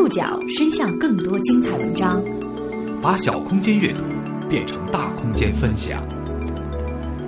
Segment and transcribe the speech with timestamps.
[0.00, 2.24] 触角伸向更多精彩文章，
[3.02, 4.02] 把小空间阅读
[4.48, 6.02] 变成大空间分享。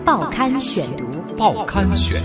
[0.06, 1.04] 报刊选读，
[1.36, 2.22] 报刊选，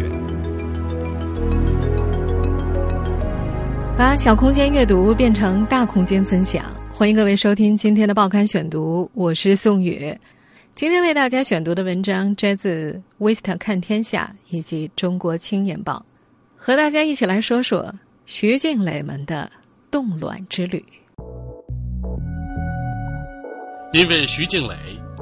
[3.98, 6.64] 把小空间阅读变成大空间分享。
[6.94, 10.18] 欢迎各位收听今天的报刊选读，我是宋宇。
[10.76, 16.06] 今天为大家选读的文章摘自《威斯特看天下》以及《中国青年报》，
[16.56, 17.94] 和大家一起来说说
[18.26, 19.52] 徐静蕾们的。
[19.90, 20.84] 冻卵之旅，
[23.94, 24.76] 因为徐静蕾，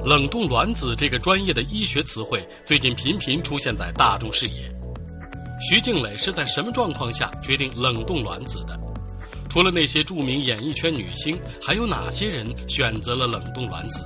[0.04, 4.64] 冷冻卵子这个专业的医学词汇最近频频出现在大众视野。
[5.70, 8.80] 徐静蕾是在什么状况下决定冷冻卵子的？
[9.50, 14.04] 除了那些著名演艺圈女星，还有哪些人选择了冷冻卵子？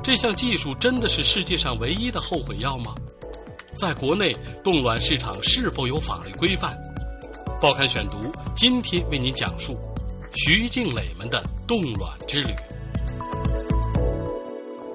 [0.00, 2.94] 这项技术真的是世界上唯一的后悔药吗？
[3.74, 6.78] 在国内，冻卵市场是否有法律规范？
[7.60, 8.18] 报刊选读，
[8.54, 9.80] 今天为您讲述
[10.34, 12.54] 徐静蕾们的冻卵之旅。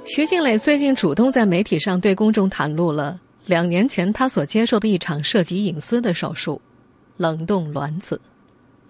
[0.05, 6.61] 徐静蕾最近主动在媒体上对公众袒露了两年前她所接受的一场涉及隐私的手术——
[7.17, 8.21] 冷冻卵子。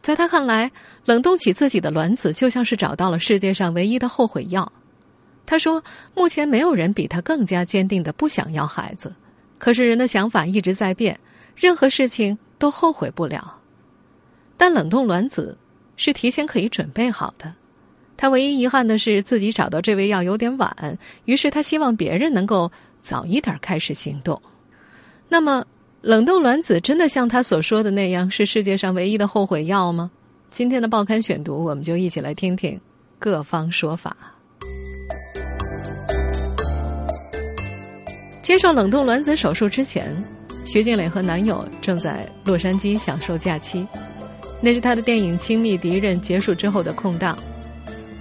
[0.01, 0.69] 在她看来，
[1.05, 4.69] 冷冻起自己的卵子就像是找到了世界上唯一的后悔药。
[5.45, 5.81] 她说
[6.13, 9.15] ：“目前没有人比她更加坚定的不想要孩子，
[9.57, 11.17] 可是人的想法一直在变，
[11.55, 13.59] 任何事情都后悔不了。”
[14.61, 15.57] 但冷冻卵子
[15.97, 17.51] 是提前可以准备好的，
[18.15, 24.39] 他唯一遗憾的是自己找到这味药有点晚，于是他希望别人能够早一点开始行动。
[25.27, 25.65] 那么，
[26.01, 30.11] 冷冻卵子真的像他所说的那样是世界上唯一的后悔药吗？
[30.51, 32.79] 今天的报刊选读，我们就一起来听听
[33.17, 34.15] 各方说法。
[38.43, 40.15] 接受冷冻卵子手术之前，
[40.67, 43.87] 徐静蕾和男友正在洛杉矶享受假期。
[44.61, 47.37] 那是她的电影《亲密敌人》结束之后的空档，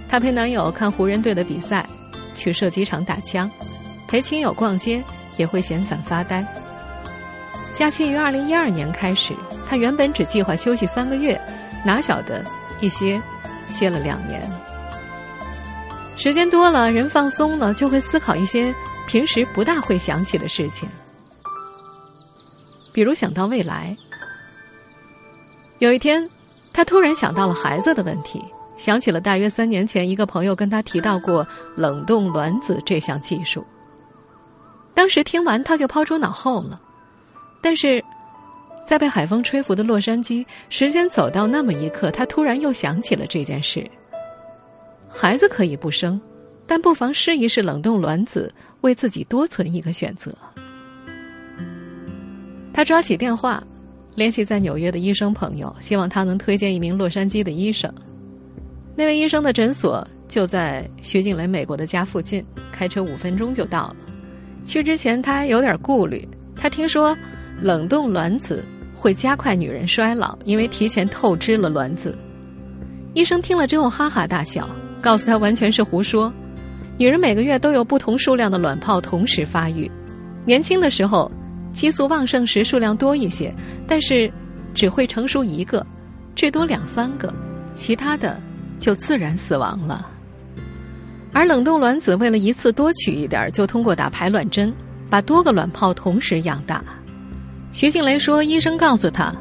[0.09, 1.85] 她陪男友看湖人队的比赛，
[2.33, 3.49] 去射击场打枪，
[4.07, 5.03] 陪亲友逛街，
[5.37, 6.45] 也会闲散发呆。
[7.73, 9.33] 假期于二零一二年开始，
[9.69, 11.39] 她原本只计划休息三个月，
[11.85, 12.43] 哪晓得
[12.79, 13.21] 一歇
[13.67, 14.41] 歇了两年。
[16.17, 18.73] 时间多了，人放松了，就会思考一些
[19.07, 20.89] 平时不大会想起的事情，
[22.91, 23.95] 比如想到未来。
[25.81, 26.29] 有一天，
[26.71, 28.39] 他突然想到了孩子的问题，
[28.77, 33.65] 想起了大约三年前一个朋友跟他提到过冷冻卵子这项技术。
[34.93, 36.79] 当时听完他就抛诸脑后了，
[37.63, 37.99] 但是，
[38.85, 43.83] 在被海风吹拂的洛杉矶，时间走到那么一刻，他突然又想起了这件事。
[45.09, 46.21] 孩子可以不生，
[46.67, 50.31] 但不妨试一试冷冻卵子，为自己多存一个选择。
[52.71, 53.63] 他抓起电话。
[54.13, 57.91] 联系在纽约的医生朋友，希望他能推荐一名洛杉矶的医生。
[58.95, 63.95] 那位医生的诊所就在徐静蕾美国的家附近，开车五分钟就到了。
[64.65, 67.17] 去之前他还有点顾虑，他听说
[67.59, 68.63] 冷冻卵子
[68.93, 72.13] 会加快女人衰老，因为提前透支了卵子。
[73.13, 74.69] 医生听了之后哈哈大笑，
[75.01, 76.31] 告诉他完全是胡说。
[76.97, 79.89] 女人每个月都有不同数量的卵泡同时发育，
[80.45, 81.31] 年轻的时候。
[81.73, 83.53] 激素旺盛时数量多一些，
[83.87, 84.31] 但是
[84.73, 85.85] 只会成熟一个，
[86.35, 87.33] 至多两三个，
[87.73, 88.39] 其他的
[88.79, 90.05] 就自然死亡了。
[91.33, 94.73] 而冷冻卵子为了一次多取一点，就通过打排卵针，
[95.09, 96.83] 把多个卵泡同时养大。
[97.71, 99.33] 徐静蕾说：“医生告诉她，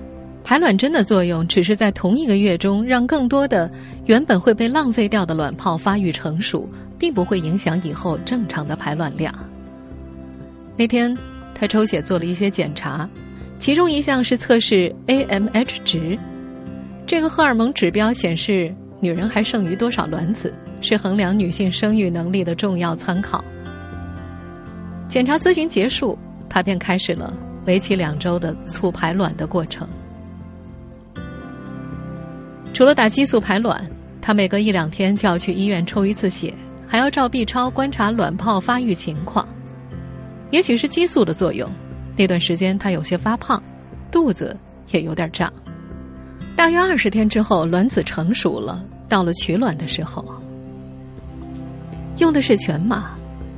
[0.44, 3.68] 排卵针的作用只是在同一个月中让更多的
[4.06, 9.34] 原本会被浪费掉的卵泡发育成熟，并不会影响以后正常的排卵量。”
[10.78, 11.16] 那天。
[11.60, 13.06] 他抽血做了一些检查，
[13.58, 16.18] 其中一项是测试 AMH 值，
[17.06, 23.44] 这个荷尔蒙指标显示女人还剩余多少卵子，是衡量女性生育能力的重要参考。
[25.06, 26.18] 检查咨询结束，
[26.48, 27.30] 他便开始了
[27.66, 29.86] 为期两周的促排卵的过程。
[32.72, 33.86] 除了打激素排卵，
[34.22, 36.54] 他每隔一两天就要去医院抽一次血，
[36.88, 39.46] 还要照 B 超观察卵泡发育情况。
[40.50, 41.68] 也许是激素的作用，
[42.16, 43.62] 那段时间他有些发胖，
[44.10, 44.56] 肚子
[44.90, 45.52] 也有点胀。
[46.56, 50.24] 大约二十天之后，卵子成熟了，到了取卵的时候，
[52.18, 53.10] 用的是全麻，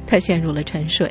[0.06, 1.11] 他陷入了沉睡。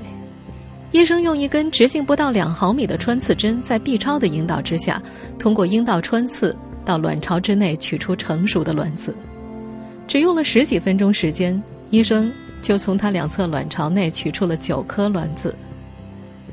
[0.91, 5.01] 医生用一根直径不到两毫米的穿刺针，在 B 超的引导之下，
[5.39, 6.55] 通过阴道穿刺
[6.85, 9.15] 到卵巢之内取出成熟的卵子，
[10.07, 12.31] 只用了十几分钟时间，医生
[12.61, 15.55] 就从他两侧卵巢内取出了九颗卵子。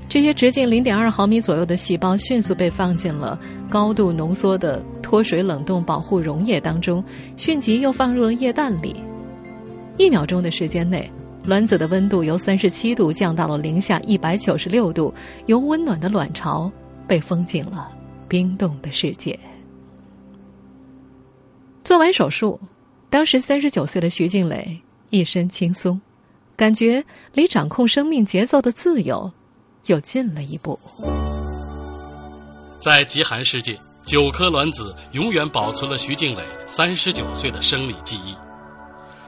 [0.09, 3.39] 这些直径零点二毫米左右的细胞迅速被放进了
[3.69, 7.05] 高度浓缩的脱水冷冻保护溶液当中，
[7.37, 8.97] 迅即又放入了液氮里。
[9.99, 11.11] 一秒钟的时间内，
[11.45, 15.13] 卵子的温度由三十七度降到了零下一百九十六度，
[15.45, 16.73] 由温暖的卵巢
[17.07, 17.91] 被封进了
[18.27, 19.39] 冰冻的世界。
[21.85, 22.59] 做完手术，
[23.11, 26.01] 当时三十九岁的徐静蕾一身轻松，
[26.57, 29.31] 感觉离掌控生命节奏的自由。
[29.89, 30.79] 又近了一步。
[32.81, 38.37] 在极寒世界，九颗卵子永远保存了徐静蕾三十九岁的生理记忆。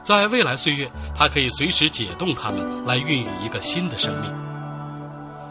[0.03, 4.31] 在未来岁月，她可以随时解冻它们，来孕育一个新的生命。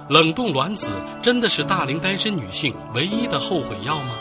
[0.09, 0.91] 冷冻卵子
[1.23, 4.19] 真的是大龄单身女性唯一的后悔药吗？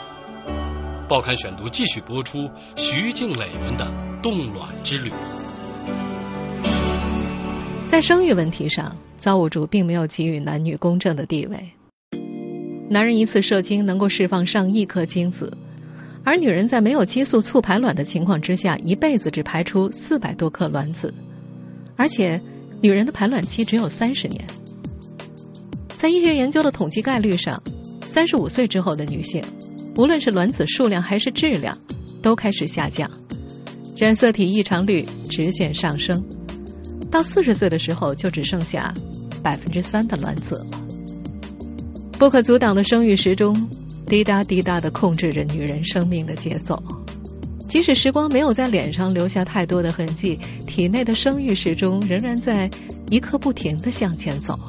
[1.08, 3.92] 报刊选读继续播出徐静蕾们的
[4.22, 5.12] 冻卵之旅。
[7.90, 8.96] 在生育问题上。
[9.18, 11.60] 造物主并没有给予男女公正的地位。
[12.90, 15.52] 男人一次射精能够释放上亿颗精子，
[16.24, 21.14] 而女人在没有激素促排卵的情况之下，一辈子只排出四百多颗卵子，
[21.98, 22.40] 而且
[22.80, 24.42] 女人的排卵期只有三十年。
[25.98, 27.62] 在医学研究的统计概率上，
[28.06, 29.44] 三十五岁之后的女性，
[29.98, 31.78] 无论是卵子数量还是质量，
[32.22, 33.12] 都开始下降，
[33.98, 36.24] 染色体异常率直线上升，
[37.12, 38.94] 到四十岁的时候就只剩下。
[39.42, 40.86] 百分之三的卵子了。
[42.20, 43.56] 不可阻挡的生育时钟，
[44.06, 46.78] 滴答滴答的控制着女人生命的节奏。
[47.70, 52.70] 即使时光没有在脸上留下太多的痕迹，体内的生育时钟仍然在
[53.10, 54.60] 一刻不停的向前走。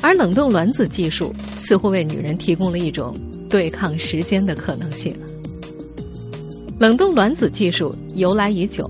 [0.00, 3.12] 而冷冻卵子技术似乎为女人提供了一种
[3.50, 5.12] 对抗时间的可能性。
[6.78, 8.88] 冷冻卵子技术由来已久。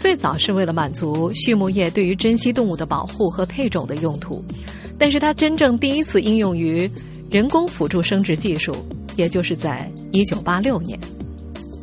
[0.00, 4.42] 最早是为了满足畜牧业对于珍稀动物的保护和配种的用途，
[4.98, 6.90] 但是它真正第一次应用于
[7.30, 8.74] 人工辅助生殖技术，
[9.16, 10.98] 也就是在1986年。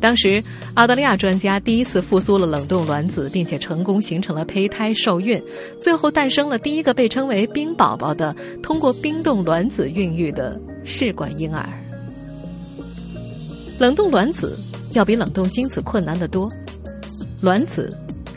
[0.00, 0.42] 当时，
[0.74, 5.40] 澳大利亚专家第一次复苏了冷冻卵子，并且成功形成了胚胎受孕，
[5.80, 11.68] 最后诞生了第一个被称为“冰宝宝”的通过冰冻卵子孕育的试管婴儿。
[13.78, 14.58] 冷冻卵子
[14.92, 16.50] 要比冷冻精子困难得多，
[17.40, 17.88] 卵子。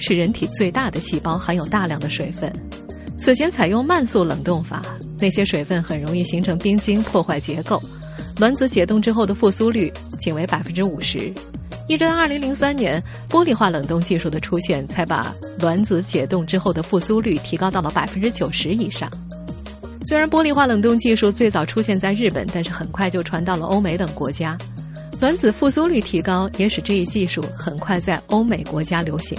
[0.01, 2.51] 是人体最大的细胞，含有大量的水分。
[3.18, 4.83] 此前采用慢速冷冻法，
[5.19, 7.81] 那些水分很容易形成冰晶，破坏结构。
[8.39, 11.31] 卵子解冻之后的复苏率仅为百分之五十。
[11.88, 19.07] 一直到二零零三年，玻璃化冷冻技术的出现，才把卵子解冻之后的复苏率提高到了百分之九十以上。
[20.07, 24.57] 虽然玻璃化冷冻技术最早出现在日本，但是很快就传到了欧美等国家。
[25.19, 29.38] 卵子复苏率提高，也使这一技术很快在欧美国家流行。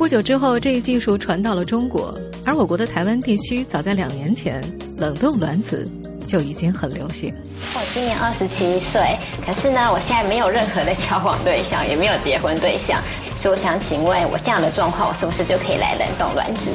[0.00, 4.58] 不久之后，这一技术传到了中国，而我国的台湾地区早在两年前，
[4.96, 5.86] 冷冻卵子
[6.26, 7.30] 就已经很流行。
[7.74, 9.02] 我今年二十七岁，
[9.44, 12.98] 可是呢，我现在没有任何的 交往对象，也没有结婚对象，
[13.38, 16.70] 所以我想请问，我这样的状况，我是不是就可以来冷冻卵子？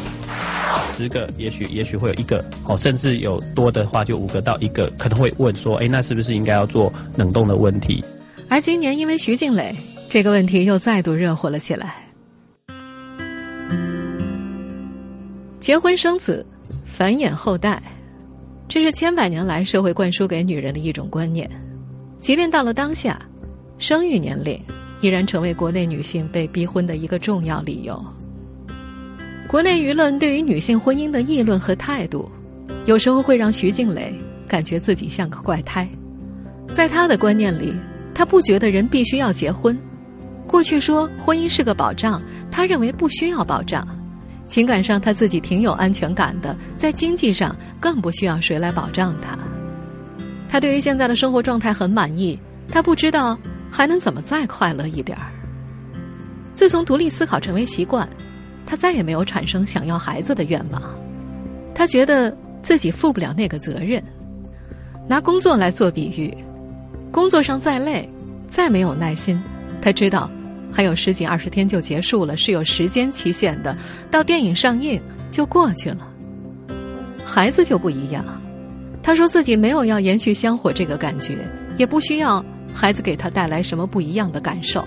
[0.95, 8.06] 十个，也许也许会有一个，哦，甚至有多的话，就五个到一个，可能会问说，哎，那是不是应该要做冷冻的问题？
[8.50, 9.75] 而今年因为徐静蕾，
[10.12, 12.05] 这个问题又再度热火了起来。
[15.66, 16.46] 结婚生子，
[16.86, 17.82] 繁衍后代，
[18.68, 21.50] 这是千百年来社会灌输给女人的一种观念。
[22.20, 23.20] 即便到了当下，
[23.80, 24.62] 生育年龄
[25.01, 28.00] 依然成为国内女性被逼婚的一个重要理由。
[29.48, 32.30] 国内舆论对于女性婚姻的议论和态度，
[32.86, 34.13] 有时候会让徐静蕾
[34.48, 35.89] 感觉自己像个怪胎。
[36.72, 37.74] 在她的观念里，
[38.13, 39.75] 她不觉得人必须要结婚。
[40.46, 43.84] 过去说婚姻是个保障，她认为不需要保障。
[44.48, 49.38] 情感上，他自己挺有安全感的；在经济上，更不需要谁来保障他。
[50.48, 52.40] 他对于现在的生活状态很满意，
[52.72, 53.38] 他不知道
[53.72, 55.32] 还能怎么再快乐一点儿。
[56.54, 58.08] 自从独立思考成为习惯，
[58.66, 60.82] 他再也没有产生想要孩子的愿望。
[61.74, 64.02] 他觉得自己负不了那个责任。
[65.08, 66.34] 拿工作来做比喻，
[67.12, 68.10] 工作上再累，
[68.48, 69.42] 再没有耐心，
[69.82, 70.32] 他知道。
[70.75, 73.75] 还有十几二十天就结束了，是有时间期限的。
[74.12, 75.01] 到电影上映
[75.32, 76.05] 就过去了。
[77.25, 78.25] 孩子就不一样，
[79.01, 81.38] 他说自己没有要延续香火这个感觉，
[81.77, 84.86] 也不需要孩子给他带来什么不一样的感受。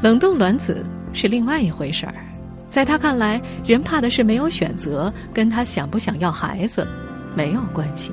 [0.00, 2.14] 冷冻卵子是另外一回事儿，
[2.70, 6.88] 在他看来，人怕的是没有选择，跟他想不想要孩子
[7.34, 8.10] 没有关系。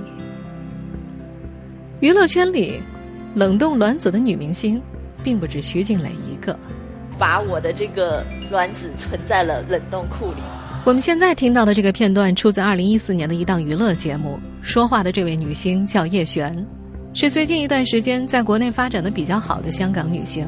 [2.01, 2.81] 娱乐圈里，
[3.33, 4.81] 冷冻卵子的女明星。
[5.25, 6.57] 并不止徐静蕾一个，
[7.17, 10.37] 把我的这个卵子存在了冷冻库里，
[10.85, 16.63] 我们现在听到的这个片段出自二零一四年的一档娱乐节目，说话的这位女星叫叶璇，
[17.15, 20.47] 是最近一段时间在国内发展的比较好的香港女星。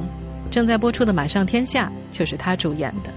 [0.52, 3.12] 正在播出的《马上天下》就是她主演的。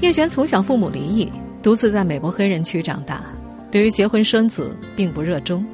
[0.00, 3.24] 叶璇从小父母离异，独自在美国黑人区长大，
[3.70, 5.64] 对于结婚生子并不热衷。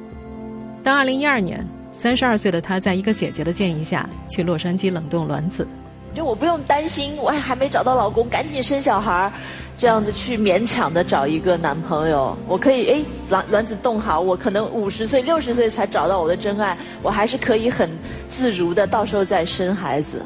[0.81, 5.67] 到二零一二年，三十二岁的她在一个姐姐的建议下去洛杉矶冷冻卵子。
[6.13, 9.31] 就我不用担心，我还还没找到老公，赶紧生小孩儿
[9.77, 12.37] 这样子去勉强的找一个男朋友。
[12.49, 17.89] 我可以哎，卵卵子冻好，我可能五十岁、六十岁才找到我的真爱，我还是可以很
[18.29, 20.25] 自如的，到时候再生孩子。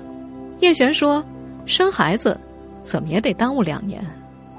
[0.59, 1.23] 叶璇说
[1.67, 2.35] ：“生孩子
[2.81, 4.03] 怎么也得耽误两年，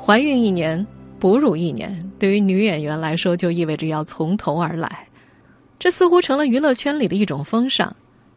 [0.01, 0.87] 怀孕一年，
[1.19, 5.06] 哺乳一年，对于女演员来说就意味着要从头而来。
[5.79, 7.95] 这似乎成了娱乐圈里的一种风尚，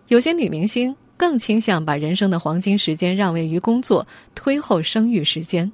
[0.07, 5.69] 有些女明星。”更倾向把人生的黄金时间让位于工作，推后生育时间。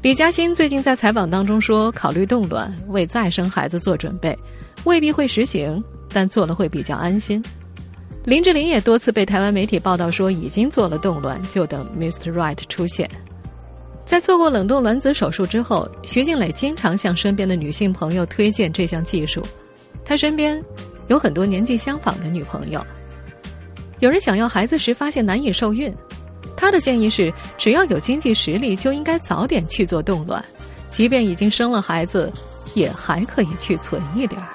[0.00, 4.38] 李嘉欣最近在采访当中说，考虑冻卵为再生孩子做准备，
[4.84, 7.44] 未必会实行，但做了会比较安心。
[8.24, 12.32] 林志玲也多次被台湾媒体报道说已经做了冻卵，就等 Mr.
[12.32, 13.10] Right 出现。
[14.04, 19.44] 在做过冷冻卵子手术之后，徐静蕾经常向身边的女性朋友推荐这项技术。
[20.04, 20.62] 他身边
[21.08, 22.84] 有很多年纪相仿的女朋友。
[24.00, 25.94] 有人想要孩子时发现难以受孕，
[26.56, 30.44] 他的建议是：只要有经济实力，就应该早点去做冻卵，
[30.88, 32.32] 即便已经生了孩子，
[32.74, 34.48] 也还可以去存一点儿。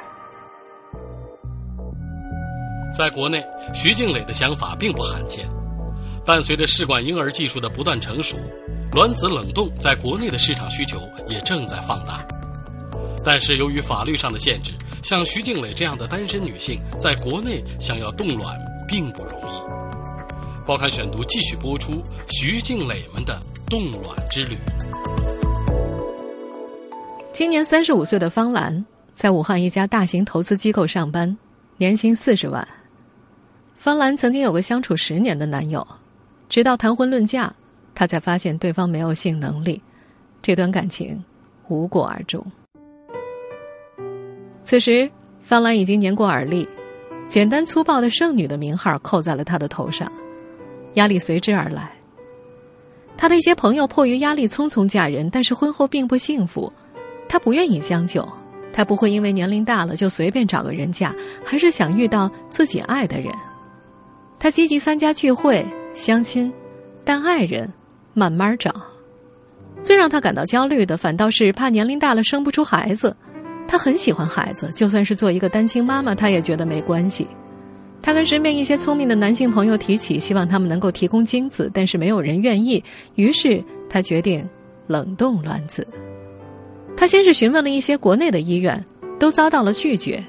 [2.98, 5.46] 在国内，徐静蕾的想法并不罕见。
[6.26, 8.36] 伴随着试管婴儿技术的不断成熟，
[8.94, 11.00] 卵子冷冻在国内的市场需求
[11.30, 12.26] 也正在放大。
[13.24, 14.72] 但是由于法律上的限制，
[15.08, 18.58] 像徐静蕾这样的单身女性在国内想要冻卵。
[18.88, 20.66] 并不容易。
[20.66, 24.58] 报刊选读继续播出徐静蕾们的冻卵之旅。
[27.34, 31.36] 今年三十五岁的方兰在武汉一家大型投资机构上班，
[31.78, 32.68] 年薪四十万。
[33.76, 35.86] 方兰曾经有个相处十年的男友，
[36.48, 37.54] 直到谈婚论嫁，
[37.94, 39.82] 她才发现对方没有性能力，
[40.42, 41.24] 这段感情
[41.68, 42.46] 无果而终。
[44.66, 45.10] 此时，
[45.44, 46.68] 方兰已经年过耳立。
[47.28, 50.12] 简单粗暴的剩女的名号扣在了她的头上，
[50.96, 51.92] 压力随之而来。
[53.16, 56.72] 她的一些朋友迫于压力匆匆嫁人，但是婚后并不幸福。
[57.30, 58.28] 她不愿意将就，
[58.74, 63.32] 她不会因为年龄大了就随便找个人嫁，还是想遇到自己爱的人。
[64.38, 66.52] 他积极参加聚会、相亲，
[67.04, 67.72] 但爱人
[68.14, 68.74] 慢慢找。
[69.82, 73.16] 最让他感到焦虑的，反倒是怕年龄大了生不出孩子。
[73.68, 77.28] 她很喜欢孩子，就算是做一个单亲妈妈，她也觉得没关系。
[78.02, 82.84] 她跟身边一些聪明的男性朋友提起，希望他们能够提供精子，但是没有人愿意。
[83.16, 84.48] 于是她决定
[84.88, 85.88] 冷冻卵子。
[86.96, 88.86] 她先是询问了一些国内的医院，
[89.20, 90.24] 都遭到了拒绝。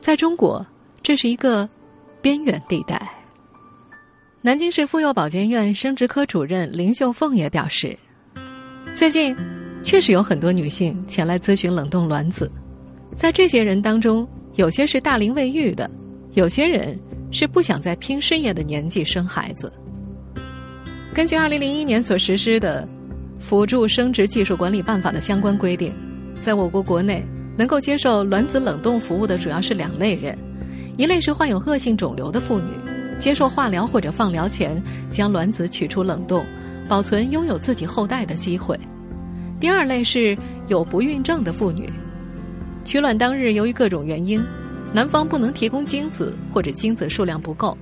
[0.00, 0.66] 在中国，
[1.02, 1.68] 这是一个
[2.20, 3.00] 边缘地带。
[4.42, 7.96] 南京市妇幼保健院生殖科主任林秀凤也表示，
[8.92, 9.34] 最近。
[9.86, 12.50] 确实有很多女性前来咨询冷冻卵子，
[13.14, 14.26] 在这些人当中，
[14.56, 15.88] 有些是大龄未育的，
[16.32, 16.98] 有些人
[17.30, 19.72] 是不想在拼事业的年纪生孩子。
[21.14, 22.84] 根据二零零一年所实施的
[23.40, 25.94] 《辅助生殖技术管理办法》的相关规定，
[26.40, 27.24] 在我国国内
[27.56, 30.36] 能够接受卵子冷冻服务的主要是两类人：
[30.96, 32.72] 一类是患有恶性肿瘤的妇女，
[33.20, 36.44] 接受化疗或者放疗前将卵子取出冷冻，
[36.88, 38.76] 保存拥有自己后代的机会。
[39.58, 40.36] 第二类是
[40.68, 41.88] 有不孕症的妇女，
[42.84, 44.44] 取卵当日由于各种原因，
[44.92, 47.76] 男方不能提供精子或者精子数量不够，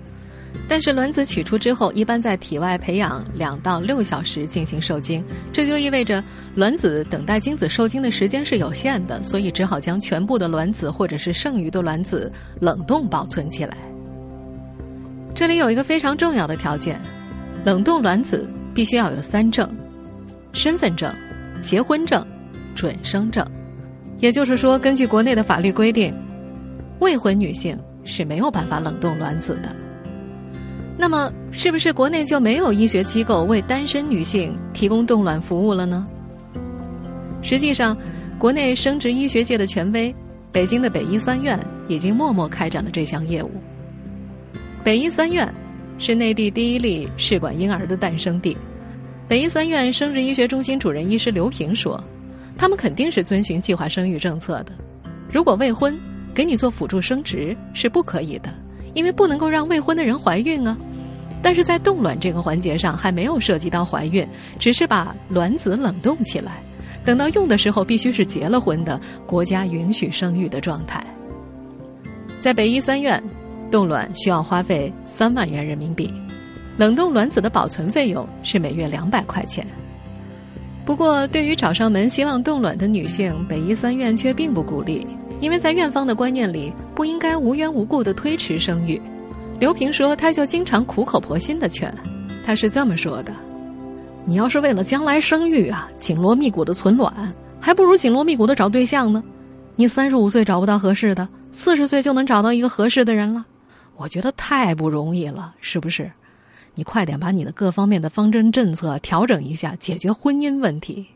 [0.69, 6.23] 但是卵子取出之后，一般在体外培养两到六小时进行受精，这就意味着
[6.54, 13.76] 卵子等待精子受精的时间是有限的，所以只好将全部的卵子或者是剩余的卵子冷冻保存起来。
[15.35, 17.00] 这里有一个非常重要的条件，
[17.64, 19.69] 冷冻卵子必须要有三证：
[20.52, 21.12] 身份证。
[21.64, 22.25] 结婚证、
[22.75, 23.42] 准生证，
[24.18, 26.14] 也就是说，根据国内的法律规定，
[27.00, 29.75] 未婚女性是没有办法冷冻卵子的。
[30.99, 36.06] 那么，是不是国内就没有医学机构为单身女性提供冻卵服务了呢？
[37.40, 37.97] 实际上，
[38.38, 40.14] 国内生殖医学界的权威——
[40.52, 43.50] 北京的北医三院已经默默开展了这项业务。
[44.85, 45.50] 北医三院
[45.99, 48.54] 是内地第一例试管婴儿的诞生地。
[49.26, 52.02] 北医三院生殖医学中心主任医师刘平说
[52.59, 54.73] ：“他们肯定是遵循计划生育政策的。
[55.31, 55.99] 如果未婚，
[56.35, 58.52] 给你做辅助生殖是不可以的，
[58.93, 60.76] 因为不能够让未婚的人怀孕啊。
[61.40, 64.26] 但是在冻卵这个环节上还没有涉及到怀孕，
[64.59, 66.62] 只是把卵子冷冻起来，
[67.04, 71.02] 等到用的时候必须是结了婚的国家允许生育的状态。
[72.40, 73.23] 在北医三院，
[73.71, 76.12] 冻卵需要花费三万元人民币，
[76.76, 79.66] 冷冻卵子的保存费用是每月两百块钱。
[80.85, 85.07] 不过，对于找上门希望冻卵的女性，北医三院却并不鼓励，
[85.40, 89.00] 因为在院方的观念里，不应该无缘无故的推迟生育。
[89.59, 91.95] 刘平说，他就经常苦口婆心的劝，
[92.45, 93.33] 他是这么说的
[94.26, 99.23] ：“你要是为了将来生育啊，紧锣密鼓的存卵，还不如紧锣密鼓的找对象呢。
[99.76, 103.47] 你三十五岁找不到合适的，四十岁就能找到一个合适的人了。
[103.97, 106.11] 我觉得太不容易了，是不是？”
[106.75, 111.07] 你快点把你的各方面的方针政策调整一下，解决婚姻问题。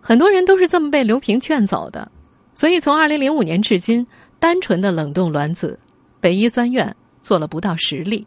[0.00, 2.10] 很多人都是这么被刘平劝走的，
[2.54, 4.06] 所以从二零零五年至今，
[4.38, 5.78] 单纯的冷冻卵子，
[6.20, 8.26] 北医三院做了不到十例。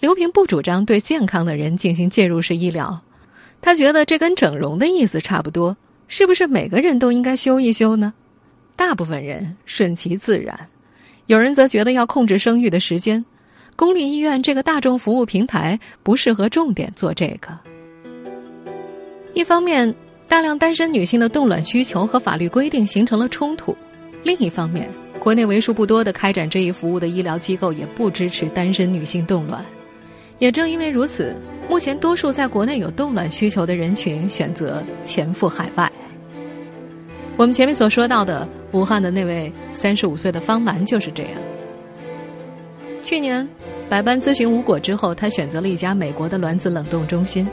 [0.00, 3.02] 刘平不主张对健康的人进行介入式医疗，
[3.60, 5.76] 他觉得这跟整容的意思差不多，
[6.08, 8.12] 是不是每个人都应该修一修呢？
[8.76, 10.68] 大部分人顺其自然，
[11.26, 13.24] 有人则觉得要控制生育的时间。
[13.76, 17.56] 公立医院这个大众服务平台不适合重点做这个。
[19.34, 19.94] 一方面，
[20.26, 23.74] 大量单身女性的冻卵需求和法律规定形成了冲突；
[24.24, 24.88] 另一方面，
[25.20, 29.62] 国内为数不多的开展这一服务的医疗机构也不支持单身女性冻卵。
[30.38, 31.36] 也正因为如此，
[31.68, 35.90] 目前多数在国内有冻卵需求的人群选择潜赴海外。
[37.36, 41.32] 我们前面所说到的武汉的那位三十五岁的方兰就是这样。
[43.02, 43.46] 去年。
[43.88, 47.46] 百般咨询无果之后，他选择了一家美国的卵子冷冻中心。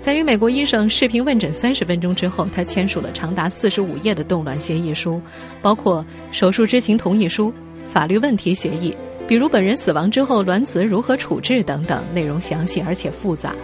[0.00, 5.22] 在与美国医生视频问诊三十分钟之后，他签署了长达四十五页的冻卵协议书，
[5.62, 7.54] 包括手术知情同意书、
[7.88, 8.96] 法律问题协议，
[9.28, 13.54] 比如本人死亡之后卵子如何处置等等，内容详细而且复杂。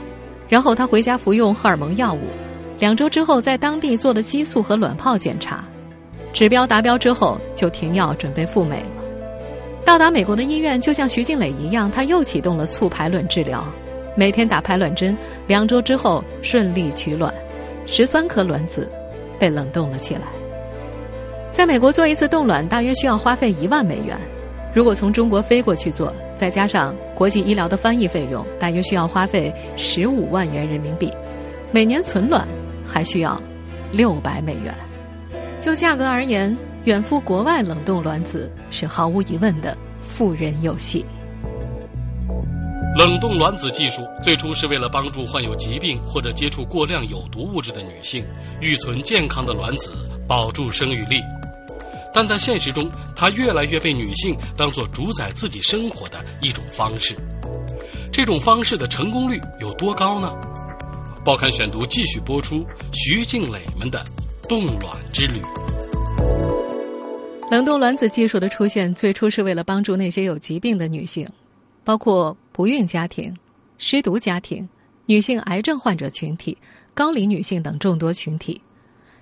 [0.48, 2.20] 然后他回家服用荷尔蒙药物，
[2.78, 5.64] 两周之后在当地做了激素和卵泡检查，
[6.32, 8.80] 指标达标之后就停药准备赴美。
[9.84, 13.62] 到达美国的医院，就像徐静蕾一样，他又启动了促排卵治疗，
[14.16, 17.32] 每天打排卵针，两周之后顺利取卵，
[17.84, 18.90] 十三颗卵子
[19.38, 20.22] 被冷冻了起来。
[21.50, 24.16] 在美国做一次冻卵，大约需要花费一万美元，
[24.72, 31.12] 如果从中国飞过去做，再加上国际医疗的翻译费用，大约需要花费十五万元人民币，
[31.70, 32.46] 每年存卵
[32.86, 33.38] 还需要
[33.90, 34.72] 六百美元。
[35.60, 36.56] 就价格而言。
[36.84, 41.04] 远赴国外冷冻卵子是毫无疑问的富人游戏。
[42.96, 48.26] 冷冻卵子技术最初是为了帮助患有疾病或者接触过量有毒物质的女性
[48.60, 49.92] 预存健康的卵子，
[50.26, 51.22] 保住生育力。
[52.12, 57.16] 但在现实中，它越来越被女性当作主宰自己生活的一种方式。
[58.12, 60.34] 这种方式的成功率有多高呢？
[61.24, 64.04] 报刊选读继续播出徐静蕾们的
[64.48, 65.40] 冻卵之旅。
[67.52, 71.28] 冷冻卵子技术的出现，最初是为了帮助那些有疾病的女性，
[71.84, 73.30] 包括不孕家庭、
[73.76, 74.66] 失独家庭、
[75.04, 76.56] 女性癌症患者群体、
[76.94, 78.58] 高龄女性等众多群体。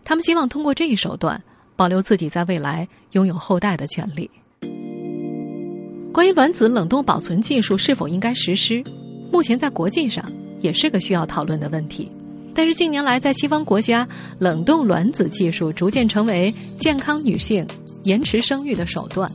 [0.04, 1.42] 他们希望通过这一手段，
[1.74, 4.30] 保留自己在未来拥有后代的权利。
[6.12, 8.80] 关于卵子冷冻保存技术是否应该实施，
[9.32, 10.24] 目前在国际上
[10.60, 12.08] 也是个需要讨论的问题。
[12.54, 14.06] 但是近年来，在西方国家，
[14.38, 17.66] 冷冻卵子技术逐渐成为健康女性。
[18.04, 19.30] 延迟生育的手段，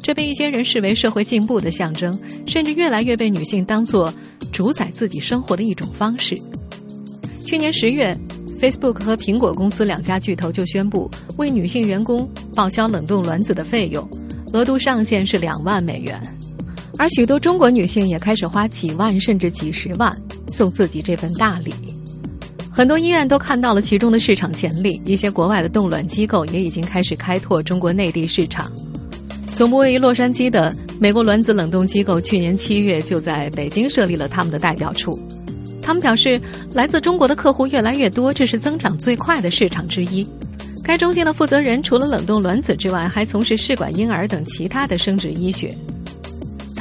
[0.00, 4.12] 这被一些人视为社会进步的象征，甚至越来越被女性当作
[4.50, 6.36] 主宰自己生活的一种方式。
[7.44, 8.16] 去年十月
[8.60, 14.08] ，Facebook 和苹果公司两家巨头就宣布为女性员工报销冷冻卵子的费用，
[14.52, 16.20] 额度上限是两万美元。
[16.98, 20.14] 而许多中国女性也开始花几万甚至几十万
[20.48, 21.72] 送自己这份大礼。
[22.74, 28.72] 很多医院都看到了其中的市场潜力，一些国外的冻卵机构也已经开始开拓中国内地市场。
[29.54, 35.20] 总部位于洛杉矶的美国卵子冷冻机构，去年七月就在北京设立了他们的代表处。
[35.82, 36.40] 他们表示，
[36.72, 40.26] 来自中国的客户越来越多，这是增长最快的市场之一。
[40.82, 45.74] 该中心的负责人除了冷冻卵子之外，还从事试管婴儿等其他的生殖医学。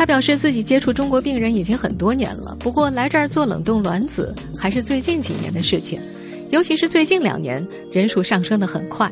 [0.01, 6.01] 他表示自己接触中国病人已经很多年了，不过来这儿做冷冻卵子还是最近几年的事情，
[6.49, 9.11] 尤其是最近两年人数上升的很快。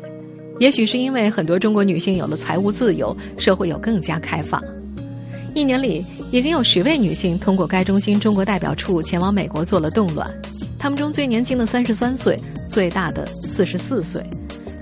[0.58, 4.60] 也许是因为很多中国女性有了财务自由，社会有更加开放。
[5.54, 10.28] 一年里已经有十位女性通过该中心中国代表处前往美国做了冻卵，
[10.76, 12.36] 她们中最年轻的三十三岁，
[12.68, 14.20] 最大的四十四岁，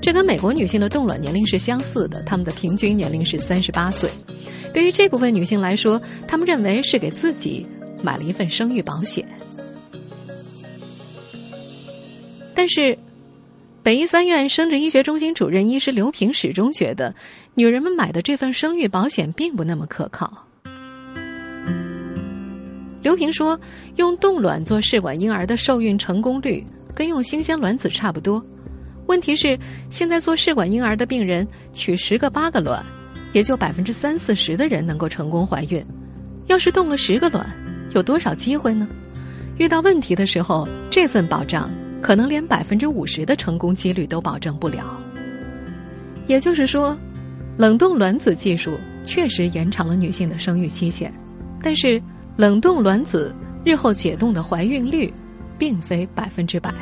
[0.00, 4.08] 这跟美国女性的冻卵年龄是相似的，她们的平均年龄是三十八岁。
[4.78, 7.66] 对于这部分女性来说，她们认为是给自己
[8.00, 9.26] 买了一份生育保险。
[12.54, 12.96] 但是，
[13.82, 17.12] 北医三院生殖医学中心主任医师刘平始终觉得，
[17.54, 20.46] 女人们买的这份生育保险并不那么可靠。
[23.02, 23.58] 刘平说
[23.98, 26.64] ：“用冻卵做试管婴儿的受孕成功率
[26.94, 28.40] 跟用新鲜卵子差不多。
[29.08, 29.58] 问题是，
[29.90, 32.86] 现在做试管婴儿的病人取十个八个卵，
[33.32, 35.84] 也就百分之三四十的人能够成功怀孕。
[36.46, 37.46] 要是冻了十个卵，
[37.94, 38.88] 有多少机会呢？
[39.56, 44.84] 遇到问题的时候，这份保障可能连百分之五十的成功几率都保证不了。
[46.26, 46.96] 也就是说，
[47.56, 51.12] 冷冻卵子技术确实延长了女性的生育期限，
[51.62, 52.00] 但是。”
[52.38, 55.12] 冷冻卵子日后解冻的怀孕率，
[55.58, 56.72] 并非百分之百。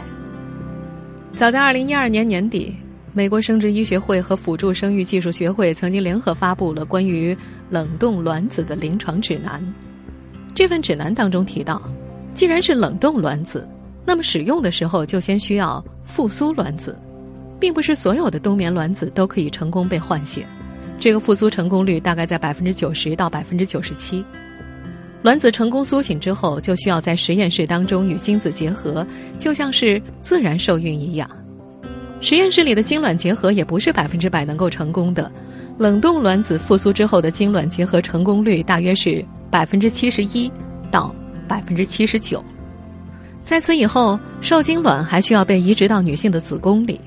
[1.32, 2.76] 早在二零一二年年底，
[3.16, 7.34] 美国生殖医学会和辅助生育技术学会曾经联合发布了关于
[7.70, 9.58] 冷冻卵子的临床指南。
[10.54, 11.80] 这份指南当中提到，
[12.34, 13.66] 既然是冷冻卵子，
[14.04, 16.94] 那么使用的时候就先需要复苏卵子，
[17.58, 20.44] 并不是所有的冬眠卵子都可以成功被唤醒。
[21.00, 24.22] 这个复苏成功率大概在百分之九十到百分之九十七。
[25.22, 29.06] 卵子成功苏醒之后，就需要在实验室当中与精子结合，
[29.38, 31.26] 就像是自然受孕一样。
[32.20, 35.30] 实验室里的精卵结合也不是百分之百能够成功的。
[35.78, 40.50] 冷冻卵子复苏之后的精卵结合成功率大约是百分之七十一
[40.90, 41.14] 到
[41.46, 42.42] 百分之七十九。
[43.44, 47.00] 在此以后，受精卵还需要被移植到女性的子宫里。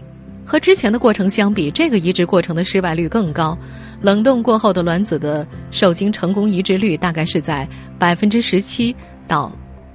[0.45, 3.57] 和之前的过程相比，这个移植过程的失败率更高。
[4.01, 7.67] 冷冻过后的卵子的受精成功移植率大概是在
[7.97, 8.95] 百分之十七
[9.27, 9.51] 到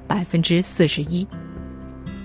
[0.07, 1.27] 百分之四十一。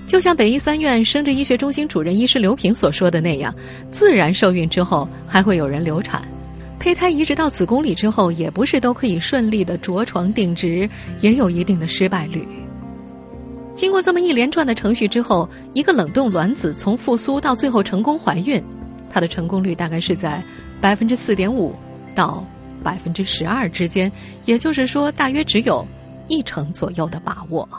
[0.10, 3.54] 就像北医三院生殖医学中心主任医师刘平所说的那样，
[3.91, 6.28] 自然受孕之后还会有人流产，
[6.80, 10.89] 胚胎移植到子宫里之后，也不是都可以顺利的着床定植，
[11.22, 12.43] 也有一定的失败率。
[13.76, 18.63] 经过这么一连串的程序之后，一个冷冻卵子从复苏到最后成功怀孕，
[19.12, 20.43] 它的成功率大概是在
[20.82, 21.76] 百分之四点五
[22.15, 22.43] 到
[22.82, 24.12] 百分之十二之间，
[24.45, 25.88] 也就是说，大约只有
[26.28, 27.69] 一成左右的把握。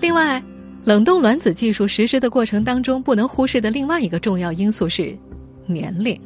[0.00, 0.42] 另外，
[0.84, 5.16] 冷冻卵子技术实施的过程当中，不能忽视的另外一个重要因素是
[5.66, 6.18] 年龄。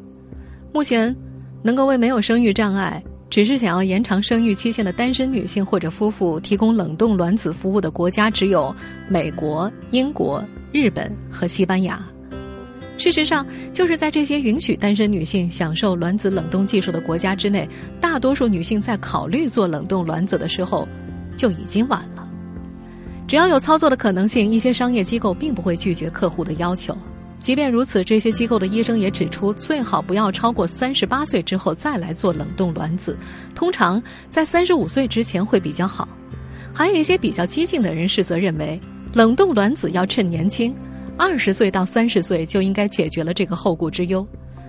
[0.72, 1.14] 目前，
[1.62, 3.02] 能够为没有生育障碍。
[3.28, 8.74] 只是想要延长生育期限的单身女性或者夫妇提供冷冻卵子服务的国家只有
[9.08, 10.42] 美国、英国、
[10.72, 12.00] 日本和西班牙。
[12.96, 17.68] 事实上，就是在这些允许单身女性享受卵子冷冻技术的国家之内，
[18.00, 20.88] 大多数女性在考虑做冷冻卵子的时候
[21.36, 22.25] 就已经晚了。
[23.26, 26.96] 只要有操作的可能性，一些商业机构并不会拒绝客户的要求。
[27.40, 33.16] 即便如此，这些机构的医生也指出，最好不要超过三十八岁之后再来做冷冻卵子，
[33.54, 36.08] 通常在三十五岁之前会比较好。
[36.72, 38.80] 还有一些比较激进的人士则认为，
[39.12, 40.74] 冷冻卵子要趁年轻，
[41.16, 44.26] 二十岁到三十岁就应该解决了这个后顾之忧。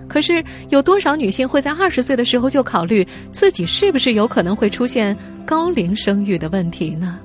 [0.08, 7.20] 可是，有多少女性会在二十岁的时候就考虑自己是不是有可能会出现高龄生育的问题呢？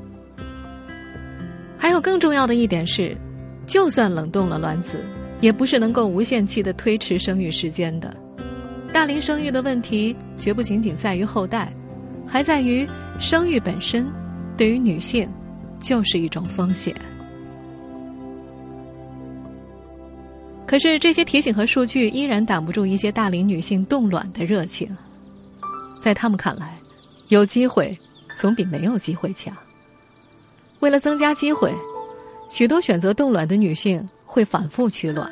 [1.83, 3.13] 还有更重要的一点是，
[3.65, 5.03] 就算冷冻了卵子。
[5.41, 8.15] 也不是能够无限期的推迟生育时间的。
[8.93, 11.73] 大龄生育的问题绝不仅仅在于后代，
[12.25, 12.87] 还在于
[13.19, 14.09] 生育本身
[14.55, 15.29] 对于女性
[15.81, 16.95] 就是一种风险。
[20.65, 24.87] 可是这些提醒和数据依然挡不住一些大龄女性冻卵的热情。
[25.99, 26.77] 在他们看来，
[27.27, 27.97] 有机会
[28.37, 29.53] 总比没有机会强。
[30.83, 31.73] 为了增加机会，
[32.49, 34.05] 许多选择冻卵的女性。
[34.25, 35.31] 会反复取卵，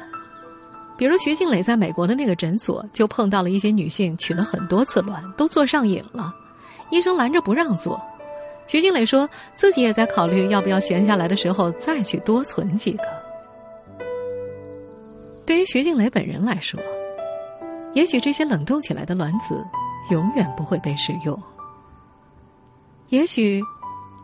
[0.95, 6.31] 比如徐静蕾在美国的那个诊所就碰到了一些女性取了很多次卵，都做上瘾了，
[6.91, 7.99] 医生拦着不让做。
[8.67, 13.03] 徐静蕾说自己也在考虑要不要闲下来的时候再去多存几个。
[15.47, 16.79] 对于徐静蕾本人来说，
[17.95, 19.65] 也许这些冷冻起来的卵子
[20.11, 21.35] 永远不会被使用，
[23.09, 23.59] 也许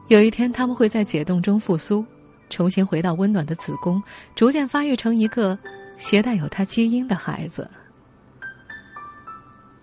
[0.07, 2.05] 有一天他们会在解冻中复苏。
[2.49, 4.01] 重新回到温暖的子宫，
[4.33, 5.59] 逐渐发育成一个
[5.97, 7.69] 携带有他基因的孩子。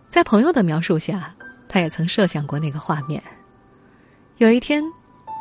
[0.09, 1.35] 在朋友的描述下，
[1.69, 3.23] 他也曾设想过那个画面。
[4.39, 4.83] 有一天，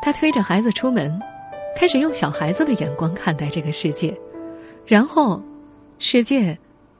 [0.02, 1.18] 他推着孩子出门，
[1.74, 4.14] 开始用小孩子的眼光看待这个世界，
[4.86, 5.42] 然后，
[5.98, 6.58] 世界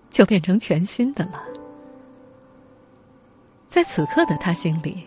[0.08, 1.44] 就变成全新的了。
[3.68, 5.04] 在此刻的他心里，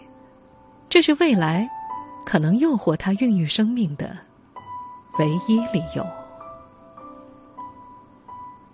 [0.88, 1.68] 这是未来
[2.28, 4.18] 可能诱惑他孕育生命的。
[5.18, 6.06] 唯一理由。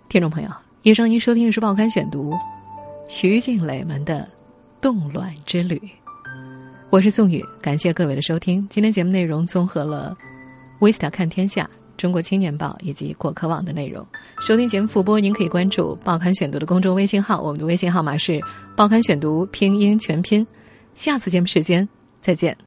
[0.08, 0.50] 听众朋友，
[0.82, 2.32] 以上您收听的是《报刊选读》，
[3.08, 4.28] 徐静蕾们的
[4.80, 5.80] 冻卵之旅。
[6.90, 8.66] 我是宋宇，感谢各位的收听。
[8.68, 10.16] 今天节目内容综合了
[10.84, 11.62] 《Vista 看天下》、
[11.96, 14.04] 《中国青年报》以及果壳网的内容。
[14.40, 18.40] 收听节目复播，您可以关注“报刊选读”的公众微信号，我们的微信号码是
[18.74, 20.44] “报刊选读”拼音全拼。
[20.92, 21.88] 下次节目时间
[22.20, 22.56] 再见。